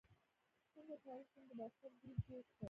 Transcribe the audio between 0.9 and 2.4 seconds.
کولی شم د واټساپ ګروپ